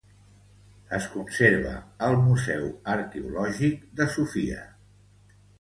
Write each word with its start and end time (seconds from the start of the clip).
Es 0.97 1.09
conserva 1.15 1.75
al 2.09 2.17
Museu 2.29 2.65
Arqueològic 2.97 3.87
de 4.01 4.09
Sofia. 4.17 4.65